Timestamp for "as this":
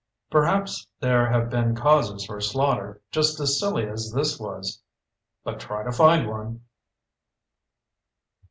3.87-4.39